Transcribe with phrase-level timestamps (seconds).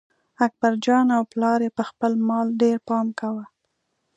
[0.45, 3.45] اکبرجان او پلار یې په خپل مال ډېر پام کاوه.